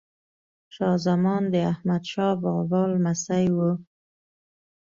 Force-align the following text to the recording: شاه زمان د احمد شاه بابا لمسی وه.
شاه 0.75 0.97
زمان 1.05 1.43
د 1.53 1.55
احمد 1.71 2.03
شاه 2.13 2.33
بابا 2.43 2.81
لمسی 2.91 3.45
وه. 3.55 3.71